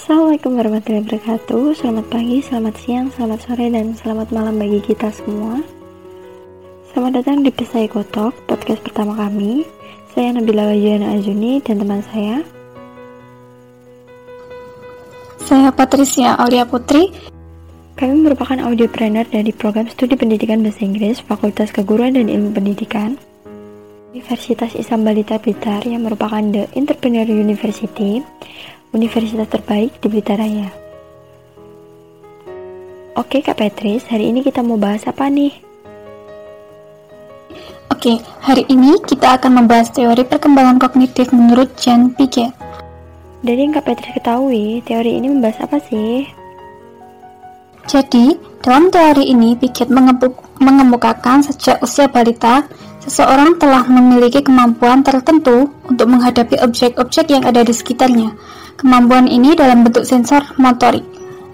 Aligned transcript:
Assalamualaikum 0.00 0.56
warahmatullahi 0.56 1.04
wabarakatuh. 1.04 1.76
Selamat 1.76 2.08
pagi, 2.08 2.40
selamat 2.40 2.74
siang, 2.80 3.12
selamat 3.12 3.38
sore, 3.44 3.68
dan 3.68 3.92
selamat 3.92 4.32
malam 4.32 4.56
bagi 4.56 4.80
kita 4.80 5.12
semua. 5.12 5.60
Selamat 6.88 7.20
datang 7.20 7.44
di 7.44 7.52
Pesai 7.52 7.84
Kotok, 7.84 8.32
podcast 8.48 8.80
pertama 8.80 9.12
kami. 9.12 9.68
Saya 10.16 10.32
Nabila 10.32 10.72
Wajana 10.72 11.20
Azuni 11.20 11.60
dan 11.60 11.84
teman 11.84 12.00
saya. 12.00 12.40
Saya 15.44 15.68
Patricia 15.68 16.32
Aulia 16.40 16.64
Putri. 16.64 17.12
Kami 18.00 18.24
merupakan 18.24 18.56
audiopreneur 18.56 19.28
dari 19.28 19.52
program 19.52 19.84
studi 19.92 20.16
pendidikan 20.16 20.64
bahasa 20.64 20.80
Inggris 20.80 21.20
Fakultas 21.20 21.76
Keguruan 21.76 22.16
dan 22.16 22.32
Ilmu 22.32 22.56
Pendidikan 22.56 23.20
Universitas 24.16 24.72
Islam 24.80 25.04
Balita 25.04 25.36
Blitar 25.36 25.84
yang 25.84 26.08
merupakan 26.08 26.40
The 26.40 26.72
Entrepreneur 26.72 27.28
University 27.28 28.24
universitas 28.90 29.46
terbaik 29.46 30.02
di 30.02 30.06
Blitar 30.10 30.42
Raya. 30.42 30.66
Oke 33.14 33.38
Kak 33.38 33.62
Petris, 33.62 34.02
hari 34.10 34.34
ini 34.34 34.42
kita 34.42 34.66
mau 34.66 34.74
bahas 34.74 35.06
apa 35.06 35.30
nih? 35.30 35.54
Oke, 37.90 38.16
hari 38.40 38.64
ini 38.72 38.96
kita 39.04 39.36
akan 39.36 39.62
membahas 39.62 39.92
teori 39.92 40.24
perkembangan 40.24 40.80
kognitif 40.80 41.30
menurut 41.36 41.68
Jean 41.76 42.16
Piaget. 42.16 42.48
Dari 43.44 43.60
yang 43.60 43.76
Kak 43.76 43.84
Petris 43.86 44.16
ketahui, 44.16 44.80
teori 44.82 45.20
ini 45.20 45.28
membahas 45.28 45.68
apa 45.68 45.76
sih? 45.84 46.24
Jadi, 47.84 48.40
dalam 48.64 48.88
teori 48.88 49.28
ini 49.28 49.52
Piaget 49.52 49.92
mengemukakan 50.58 51.44
sejak 51.44 51.76
usia 51.84 52.08
balita, 52.08 52.64
seseorang 53.04 53.60
telah 53.60 53.84
memiliki 53.84 54.40
kemampuan 54.40 55.04
tertentu 55.04 55.68
untuk 55.84 56.08
menghadapi 56.08 56.56
objek-objek 56.62 57.28
yang 57.28 57.44
ada 57.44 57.60
di 57.60 57.74
sekitarnya, 57.76 58.32
Kemampuan 58.80 59.28
ini 59.28 59.52
dalam 59.52 59.84
bentuk 59.84 60.08
sensor 60.08 60.40
motorik. 60.56 61.04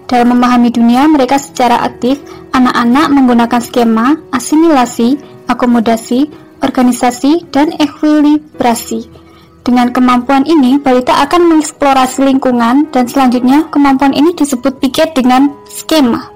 Dalam 0.07 0.31
memahami 0.31 0.71
dunia, 0.71 1.03
mereka 1.11 1.35
secara 1.35 1.83
aktif, 1.83 2.23
anak-anak 2.55 3.11
menggunakan 3.11 3.59
skema, 3.59 4.15
asimilasi, 4.31 5.19
akomodasi, 5.51 6.31
organisasi, 6.63 7.43
dan 7.51 7.75
ekuilibrasi. 7.75 9.11
Dengan 9.67 9.91
kemampuan 9.91 10.47
ini, 10.47 10.79
balita 10.79 11.19
akan 11.27 11.51
mengeksplorasi 11.51 12.23
lingkungan 12.23 12.87
dan 12.95 13.03
selanjutnya 13.11 13.67
kemampuan 13.75 14.15
ini 14.15 14.31
disebut 14.31 14.79
piket 14.79 15.11
dengan 15.11 15.51
skema. 15.67 16.31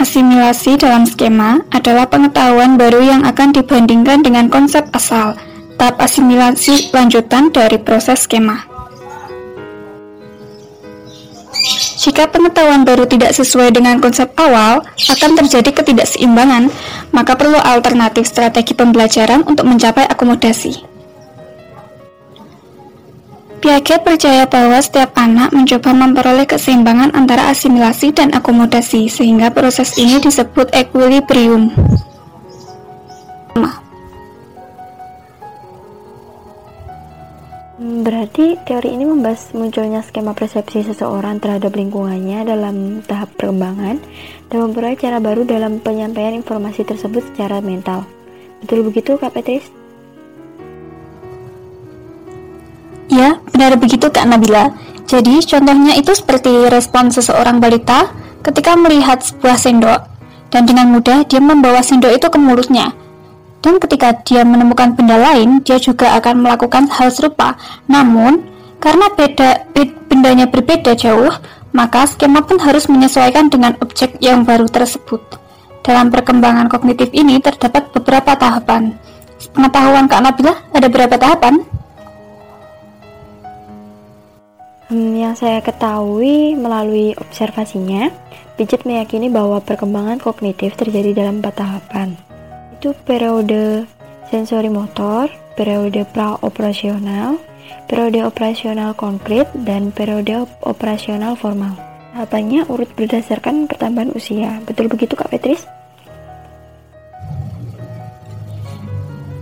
Asimilasi 0.00 0.80
dalam 0.80 1.04
skema 1.04 1.60
adalah 1.68 2.08
pengetahuan 2.08 2.80
baru 2.80 3.04
yang 3.04 3.28
akan 3.28 3.52
dibandingkan 3.52 4.24
dengan 4.24 4.48
konsep 4.48 4.88
asal, 4.96 5.36
tahap 5.84 6.00
asimilasi 6.00 6.96
lanjutan 6.96 7.52
dari 7.52 7.76
proses 7.76 8.24
skema. 8.24 8.64
Jika 12.00 12.24
pengetahuan 12.32 12.88
baru 12.88 13.04
tidak 13.04 13.36
sesuai 13.36 13.68
dengan 13.68 14.00
konsep 14.00 14.32
awal, 14.40 14.80
akan 14.96 15.30
terjadi 15.44 15.76
ketidakseimbangan, 15.76 16.72
maka 17.12 17.36
perlu 17.36 17.60
alternatif 17.60 18.24
strategi 18.24 18.72
pembelajaran 18.72 19.44
untuk 19.44 19.68
mencapai 19.68 20.08
akomodasi. 20.08 20.88
Piaget 23.60 24.00
percaya 24.00 24.48
bahwa 24.48 24.80
setiap 24.80 25.12
anak 25.20 25.52
mencoba 25.52 25.92
memperoleh 25.92 26.48
keseimbangan 26.48 27.12
antara 27.12 27.52
asimilasi 27.52 28.16
dan 28.16 28.32
akomodasi, 28.32 29.12
sehingga 29.12 29.52
proses 29.52 30.00
ini 30.00 30.16
disebut 30.16 30.72
equilibrium. 30.72 31.76
Teori 38.64 38.96
ini 38.96 39.04
membahas 39.04 39.52
munculnya 39.52 40.00
skema 40.00 40.32
persepsi 40.32 40.82
seseorang 40.82 41.36
terhadap 41.38 41.76
lingkungannya 41.76 42.48
dalam 42.48 43.04
tahap 43.04 43.30
perkembangan 43.36 44.00
dan 44.48 44.58
memperoleh 44.64 44.96
cara 44.96 45.20
baru 45.20 45.44
dalam 45.44 45.78
penyampaian 45.84 46.32
informasi 46.32 46.82
tersebut 46.82 47.20
secara 47.32 47.60
mental. 47.60 48.08
Betul 48.64 48.88
begitu 48.88 49.20
Kak 49.20 49.36
Petris? 49.36 49.68
Ya, 53.12 53.38
benar 53.52 53.76
begitu 53.76 54.08
Kak 54.08 54.24
Nabila. 54.24 54.72
Jadi 55.04 55.44
contohnya 55.44 55.94
itu 56.00 56.16
seperti 56.16 56.72
respon 56.72 57.12
seseorang 57.12 57.60
balita 57.60 58.08
ketika 58.40 58.74
melihat 58.74 59.20
sebuah 59.20 59.60
sendok 59.60 60.00
dan 60.48 60.64
dengan 60.64 60.88
mudah 60.90 61.28
dia 61.28 61.38
membawa 61.38 61.84
sendok 61.84 62.16
itu 62.16 62.26
ke 62.32 62.38
mulutnya 62.40 62.96
dan 63.64 63.80
ketika 63.80 64.12
dia 64.28 64.44
menemukan 64.44 64.92
benda 64.92 65.16
lain, 65.16 65.64
dia 65.64 65.80
juga 65.80 66.20
akan 66.20 66.44
melakukan 66.44 66.84
hal 66.92 67.08
serupa. 67.08 67.56
Namun, 67.88 68.44
karena 68.78 69.06
beda 69.12 69.70
bendanya 70.08 70.46
berbeda 70.46 70.94
jauh, 70.94 71.30
maka 71.74 72.06
skema 72.06 72.42
pun 72.46 72.62
harus 72.62 72.86
menyesuaikan 72.86 73.50
dengan 73.50 73.74
objek 73.82 74.18
yang 74.22 74.46
baru 74.46 74.70
tersebut. 74.70 75.20
Dalam 75.84 76.08
perkembangan 76.08 76.70
kognitif 76.70 77.12
ini 77.12 77.42
terdapat 77.42 77.92
beberapa 77.92 78.32
tahapan. 78.38 78.96
Pengetahuan 79.52 80.08
Kak 80.08 80.22
Nabila, 80.24 80.54
ada 80.72 80.88
berapa 80.88 81.14
tahapan? 81.20 81.60
Hmm, 84.88 85.12
yang 85.12 85.36
saya 85.36 85.60
ketahui 85.60 86.56
melalui 86.56 87.12
observasinya, 87.20 88.08
Pijet 88.54 88.86
meyakini 88.86 89.26
bahwa 89.26 89.58
perkembangan 89.58 90.22
kognitif 90.22 90.78
terjadi 90.78 91.10
dalam 91.10 91.42
empat 91.42 91.58
tahapan 91.58 92.14
itu 92.84 92.92
periode 93.08 93.88
sensori 94.28 94.68
motor, 94.68 95.32
periode 95.56 96.04
pra-operasional, 96.12 97.40
periode 97.86 98.24
operasional 98.24 98.96
konkret, 98.96 99.48
dan 99.64 99.92
periode 99.92 100.48
operasional 100.64 101.36
formal. 101.36 101.76
Tahapannya 102.14 102.70
urut 102.70 102.88
berdasarkan 102.94 103.66
pertambahan 103.66 104.14
usia. 104.14 104.62
Betul 104.62 104.86
begitu 104.86 105.18
Kak 105.18 105.34
Petris? 105.34 105.66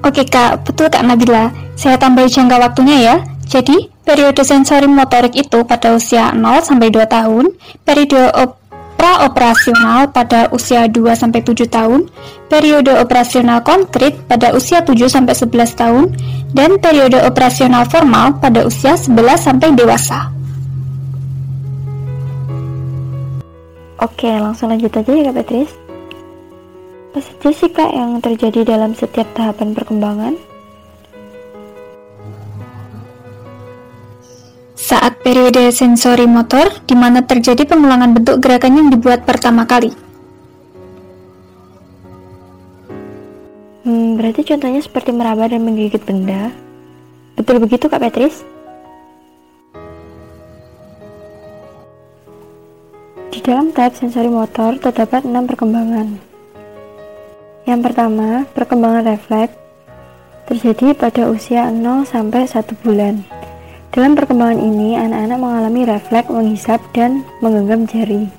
Oke 0.02 0.26
Kak, 0.26 0.66
betul 0.66 0.88
Kak 0.90 1.04
Nabila. 1.04 1.52
Saya 1.78 2.00
tambahi 2.00 2.26
jangka 2.26 2.56
waktunya 2.58 2.96
ya. 2.98 3.16
Jadi, 3.46 3.92
periode 4.02 4.40
sensori 4.42 4.88
motorik 4.88 5.36
itu 5.36 5.62
pada 5.68 5.92
usia 5.92 6.32
0 6.32 6.64
sampai 6.64 6.88
2 6.88 7.04
tahun, 7.04 7.52
periode 7.84 8.32
op 8.32 8.62
pra-operasional 9.02 10.14
pada 10.14 10.46
usia 10.54 10.86
2-7 10.86 11.66
tahun, 11.66 12.06
periode 12.46 12.94
operasional 13.02 13.58
konkret 13.66 14.14
pada 14.30 14.54
usia 14.54 14.78
7-11 14.86 15.74
tahun, 15.74 16.14
dan 16.52 16.80
periode 16.80 17.18
operasional 17.24 17.88
formal 17.88 18.36
pada 18.38 18.64
usia 18.64 18.96
11 18.96 19.12
sampai 19.40 19.72
dewasa. 19.76 20.32
Oke, 24.00 24.28
langsung 24.28 24.68
lanjut 24.68 24.92
aja 24.92 25.10
ya 25.10 25.30
Kak 25.30 25.34
Petris. 25.40 25.70
Apa 27.12 27.18
saja 27.20 27.48
sih 27.52 27.70
Kak 27.72 27.90
yang 27.92 28.20
terjadi 28.24 28.76
dalam 28.76 28.96
setiap 28.96 29.28
tahapan 29.36 29.76
perkembangan? 29.76 30.52
saat 34.92 35.24
periode 35.24 35.72
sensori 35.72 36.28
motor 36.28 36.68
di 36.84 36.92
mana 36.92 37.24
terjadi 37.24 37.64
pengulangan 37.64 38.12
bentuk 38.12 38.44
gerakan 38.44 38.76
yang 38.76 38.88
dibuat 38.92 39.24
pertama 39.24 39.64
kali. 39.64 40.11
Berarti 44.22 44.46
contohnya 44.46 44.78
seperti 44.78 45.10
meraba 45.10 45.50
dan 45.50 45.66
menggigit 45.66 45.98
benda. 46.06 46.54
Betul 47.34 47.58
begitu 47.58 47.90
Kak 47.90 47.98
Petris? 47.98 48.46
Di 53.34 53.42
dalam 53.42 53.74
tahap 53.74 53.98
sensori 53.98 54.30
motor 54.30 54.78
terdapat 54.78 55.26
enam 55.26 55.50
perkembangan. 55.50 56.22
Yang 57.66 57.80
pertama, 57.82 58.46
perkembangan 58.54 59.10
refleks 59.10 59.58
terjadi 60.46 60.94
pada 60.94 61.26
usia 61.26 61.66
0 61.74 62.06
sampai 62.06 62.46
1 62.46 62.78
bulan. 62.86 63.26
Dalam 63.90 64.14
perkembangan 64.14 64.62
ini, 64.62 64.94
anak-anak 65.02 65.38
mengalami 65.42 65.82
refleks 65.82 66.30
menghisap 66.30 66.78
dan 66.94 67.26
menggenggam 67.42 67.90
jari. 67.90 68.30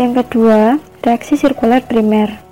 Yang 0.00 0.24
kedua, 0.24 0.80
reaksi 1.04 1.36
sirkuler 1.36 1.84
primer, 1.84 2.49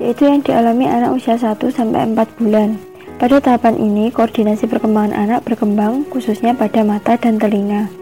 yaitu 0.00 0.24
yang 0.24 0.40
dialami 0.40 0.88
anak 0.88 1.20
usia 1.20 1.36
1 1.36 1.60
4 1.60 2.16
bulan. 2.40 2.80
Pada 3.20 3.36
tahapan 3.36 3.76
ini, 3.76 4.08
koordinasi 4.08 4.64
perkembangan 4.64 5.12
anak 5.12 5.44
berkembang 5.44 6.08
khususnya 6.08 6.56
pada 6.56 6.80
mata 6.80 7.20
dan 7.20 7.36
telinga. 7.36 7.92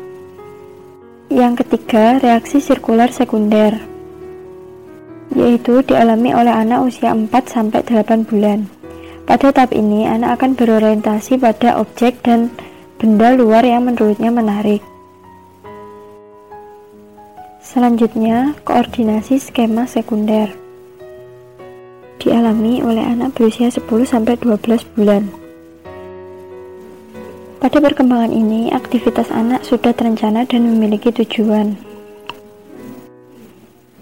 Yang 1.27 1.67
ketiga, 1.67 2.23
reaksi 2.23 2.63
sirkuler 2.63 3.11
sekunder, 3.11 3.83
yaitu 5.35 5.83
dialami 5.83 6.31
oleh 6.33 6.55
anak 6.55 6.87
usia 6.87 7.11
4 7.11 7.27
8 7.35 8.31
bulan. 8.31 8.71
Pada 9.27 9.51
tahap 9.53 9.75
ini, 9.75 10.07
anak 10.07 10.41
akan 10.41 10.57
berorientasi 10.57 11.37
pada 11.37 11.83
objek 11.83 12.23
dan 12.23 12.49
benda 12.97 13.35
luar 13.35 13.67
yang 13.67 13.85
menurutnya 13.91 14.33
menarik. 14.33 14.81
Selanjutnya, 17.61 18.57
koordinasi 18.65 19.37
skema 19.37 19.85
sekunder 19.85 20.68
dialami 22.19 22.83
oleh 22.83 23.03
anak 23.03 23.39
berusia 23.39 23.71
10-12 23.71 24.85
bulan. 24.99 25.31
Pada 27.59 27.83
perkembangan 27.83 28.31
ini, 28.31 28.71
aktivitas 28.71 29.35
anak 29.35 29.67
sudah 29.67 29.91
terencana 29.91 30.47
dan 30.47 30.63
memiliki 30.63 31.11
tujuan. 31.11 31.75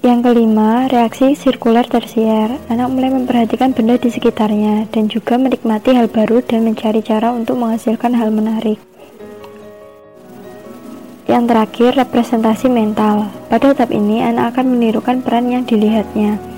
Yang 0.05 0.21
kelima, 0.23 0.87
reaksi 0.87 1.35
sirkuler 1.35 1.83
tersier. 1.89 2.63
Anak 2.71 2.89
mulai 2.95 3.11
memperhatikan 3.11 3.75
benda 3.75 3.99
di 3.99 4.07
sekitarnya 4.07 4.87
dan 4.93 5.11
juga 5.11 5.35
menikmati 5.35 5.97
hal 5.97 6.07
baru 6.07 6.45
dan 6.47 6.63
mencari 6.63 7.03
cara 7.03 7.35
untuk 7.35 7.59
menghasilkan 7.59 8.15
hal 8.15 8.31
menarik. 8.31 8.79
Yang 11.27 11.45
terakhir, 11.51 11.91
representasi 12.07 12.71
mental. 12.71 13.35
Pada 13.51 13.75
tahap 13.75 13.91
ini, 13.91 14.23
anak 14.23 14.55
akan 14.55 14.79
menirukan 14.79 15.27
peran 15.27 15.51
yang 15.51 15.67
dilihatnya. 15.67 16.56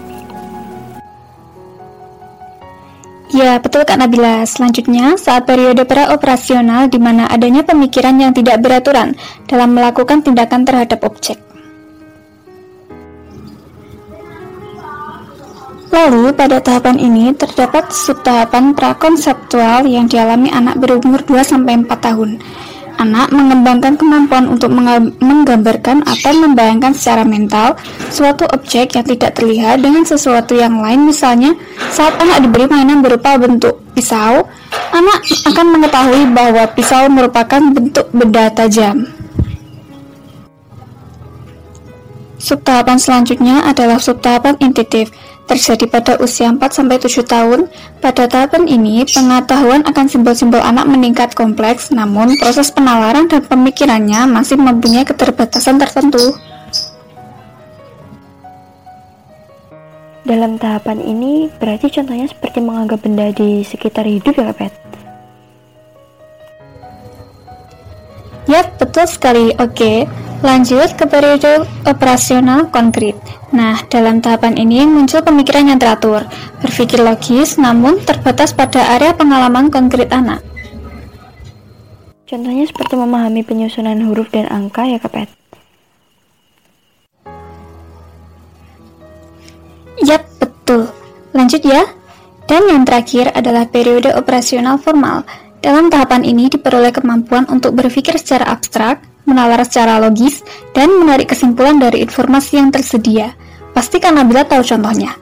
Ya, 3.28 3.60
betul 3.60 3.84
Kak 3.84 4.00
Nabila. 4.00 4.40
Selanjutnya, 4.48 5.20
saat 5.20 5.44
periode 5.44 5.84
pra-operasional 5.84 6.88
di 6.88 6.96
mana 6.96 7.28
adanya 7.28 7.60
pemikiran 7.60 8.16
yang 8.16 8.32
tidak 8.32 8.64
beraturan 8.64 9.12
dalam 9.44 9.76
melakukan 9.76 10.24
tindakan 10.24 10.64
terhadap 10.64 11.04
objek. 11.04 11.36
Lalu, 15.92 16.32
pada 16.32 16.60
tahapan 16.60 16.96
ini 17.00 17.32
terdapat 17.36 17.92
subtahapan 17.92 18.72
prakonseptual 18.72 19.84
yang 19.88 20.08
dialami 20.08 20.48
anak 20.48 20.80
berumur 20.80 21.20
2-4 21.24 21.84
tahun. 21.84 22.40
Anak 22.98 23.30
mengembangkan 23.30 23.94
kemampuan 23.94 24.50
untuk 24.50 24.74
menggambarkan 25.22 26.02
atau 26.02 26.32
membayangkan 26.34 26.90
secara 26.90 27.22
mental 27.22 27.78
suatu 28.10 28.42
objek 28.50 28.98
yang 28.98 29.06
tidak 29.06 29.38
terlihat 29.38 29.78
dengan 29.78 30.02
sesuatu 30.02 30.58
yang 30.58 30.82
lain. 30.82 31.06
Misalnya, 31.06 31.54
saat 31.94 32.18
anak 32.18 32.42
diberi 32.42 32.66
mainan 32.66 32.98
berupa 32.98 33.38
bentuk 33.38 33.78
pisau, 33.94 34.50
anak 34.90 35.20
akan 35.46 35.66
mengetahui 35.78 36.26
bahwa 36.34 36.66
pisau 36.74 37.06
merupakan 37.06 37.62
bentuk 37.70 38.10
benda 38.10 38.50
tajam. 38.50 39.17
Subtahapan 42.38 43.02
selanjutnya 43.02 43.66
adalah 43.66 43.98
subtahapan 43.98 44.54
intuitif 44.62 45.10
terjadi 45.50 45.90
pada 45.90 46.12
usia 46.22 46.52
4-7 46.52 47.26
tahun. 47.26 47.66
Pada 47.98 48.30
tahapan 48.30 48.68
ini, 48.70 49.02
pengetahuan 49.08 49.82
akan 49.82 50.06
simbol-simbol 50.06 50.62
anak 50.62 50.86
meningkat 50.86 51.34
kompleks, 51.34 51.90
namun 51.90 52.36
proses 52.38 52.70
penalaran 52.70 53.26
dan 53.26 53.42
pemikirannya 53.42 54.28
masih 54.30 54.60
mempunyai 54.60 55.02
keterbatasan 55.02 55.80
tertentu. 55.80 56.36
Dalam 60.28 60.60
tahapan 60.60 61.00
ini, 61.00 61.48
berarti 61.56 61.88
contohnya 61.88 62.28
seperti 62.28 62.60
menganggap 62.60 63.00
benda 63.00 63.32
di 63.32 63.64
sekitar 63.64 64.04
hidup 64.04 64.36
ya, 64.36 64.52
Pet? 64.52 64.70
Ya, 68.44 68.64
betul 68.76 69.08
sekali. 69.08 69.56
Oke, 69.56 70.04
lanjut 70.38 70.94
ke 70.94 71.04
periode 71.10 71.66
operasional 71.82 72.70
konkret. 72.70 73.18
Nah, 73.50 73.80
dalam 73.90 74.22
tahapan 74.22 74.54
ini 74.54 74.86
muncul 74.86 75.24
pemikiran 75.24 75.72
yang 75.72 75.80
teratur, 75.80 76.22
berpikir 76.62 77.02
logis, 77.02 77.58
namun 77.58 77.98
terbatas 78.04 78.54
pada 78.54 78.94
area 78.94 79.16
pengalaman 79.16 79.72
konkret 79.72 80.12
anak. 80.14 80.44
Contohnya 82.28 82.68
seperti 82.68 82.92
memahami 82.92 83.40
penyusunan 83.40 83.96
huruf 84.04 84.28
dan 84.28 84.44
angka 84.52 84.84
ya 84.84 85.00
Kapet? 85.00 85.32
Yap, 90.04 90.28
betul. 90.36 90.92
Lanjut 91.32 91.64
ya. 91.64 91.88
Dan 92.44 92.68
yang 92.68 92.84
terakhir 92.84 93.32
adalah 93.32 93.68
periode 93.68 94.12
operasional 94.12 94.76
formal. 94.76 95.24
Dalam 95.58 95.88
tahapan 95.88 96.22
ini 96.22 96.52
diperoleh 96.52 96.92
kemampuan 96.94 97.44
untuk 97.50 97.74
berpikir 97.76 98.14
secara 98.20 98.52
abstrak, 98.52 99.02
menalar 99.28 99.60
secara 99.68 100.00
logis, 100.00 100.40
dan 100.72 100.88
menarik 100.96 101.28
kesimpulan 101.28 101.76
dari 101.76 102.00
informasi 102.00 102.56
yang 102.56 102.72
tersedia. 102.72 103.36
Pasti 103.76 104.00
kan 104.00 104.16
Nabila 104.16 104.48
tahu 104.48 104.64
contohnya. 104.64 105.12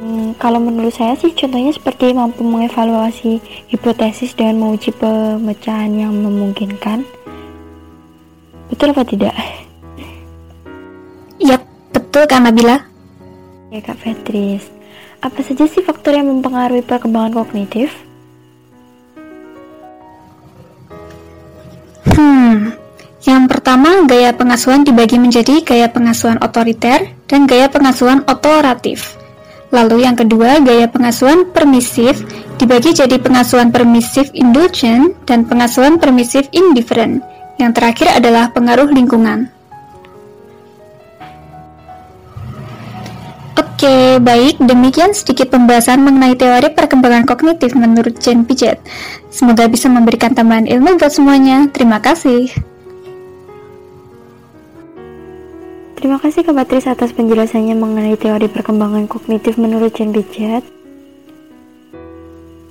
Hmm, 0.00 0.32
kalau 0.40 0.56
menurut 0.62 0.96
saya 0.96 1.12
sih 1.18 1.34
contohnya 1.36 1.74
seperti 1.74 2.16
mampu 2.16 2.40
mengevaluasi 2.40 3.42
hipotesis 3.68 4.32
dengan 4.32 4.64
menguji 4.64 4.96
pemecahan 4.96 5.92
yang 5.92 6.16
memungkinkan. 6.16 7.04
Betul 8.72 8.94
apa 8.96 9.04
tidak? 9.04 9.34
Yap, 11.36 11.60
betul 11.92 12.24
kan 12.24 12.48
Nabila? 12.48 12.80
Ya 13.68 13.84
Kak 13.84 14.00
Petris. 14.00 14.64
Apa 15.20 15.44
saja 15.44 15.68
sih 15.68 15.84
faktor 15.84 16.16
yang 16.16 16.32
mempengaruhi 16.32 16.80
perkembangan 16.80 17.36
kognitif? 17.36 17.92
Gaya 24.30 24.46
pengasuhan 24.46 24.86
dibagi 24.86 25.18
menjadi 25.18 25.58
gaya 25.66 25.90
pengasuhan 25.90 26.38
otoriter 26.38 27.10
dan 27.26 27.50
gaya 27.50 27.66
pengasuhan 27.66 28.22
otoratif. 28.30 29.18
Lalu 29.74 30.06
yang 30.06 30.14
kedua, 30.14 30.62
gaya 30.62 30.86
pengasuhan 30.86 31.50
permisif 31.50 32.22
dibagi 32.54 32.94
jadi 32.94 33.18
pengasuhan 33.18 33.74
permisif 33.74 34.30
indulgent 34.30 35.18
dan 35.26 35.42
pengasuhan 35.50 35.98
permisif 35.98 36.46
indifferent. 36.54 37.26
Yang 37.58 37.82
terakhir 37.82 38.22
adalah 38.22 38.54
pengaruh 38.54 38.86
lingkungan. 38.94 39.50
Oke, 43.58 44.22
baik. 44.22 44.62
Demikian 44.62 45.10
sedikit 45.10 45.50
pembahasan 45.50 46.06
mengenai 46.06 46.38
teori 46.38 46.70
perkembangan 46.70 47.26
kognitif 47.26 47.74
menurut 47.74 48.14
Jane 48.22 48.46
Piaget. 48.46 48.78
Semoga 49.34 49.66
bisa 49.66 49.90
memberikan 49.90 50.38
tambahan 50.38 50.70
ilmu 50.70 51.02
buat 51.02 51.10
semuanya. 51.10 51.66
Terima 51.74 51.98
kasih. 51.98 52.69
Terima 56.00 56.16
kasih 56.16 56.48
Kak 56.48 56.56
Patris 56.56 56.88
atas 56.88 57.12
penjelasannya 57.12 57.76
mengenai 57.76 58.16
teori 58.16 58.48
perkembangan 58.48 59.04
kognitif 59.04 59.60
menurut 59.60 59.92
Jane 59.92 60.16
Piaget. 60.16 60.64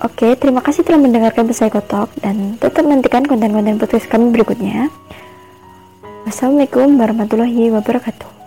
Oke, 0.01 0.33
terima 0.33 0.65
kasih 0.65 0.81
telah 0.81 0.97
mendengarkan 0.97 1.45
Psychotalk 1.45 2.09
dan 2.25 2.57
tetap 2.57 2.89
nantikan 2.89 3.29
konten-konten 3.29 3.77
podcast 3.77 4.09
kami 4.09 4.33
berikutnya. 4.33 4.89
Wassalamualaikum 6.25 6.97
warahmatullahi 6.97 7.69
wabarakatuh. 7.69 8.38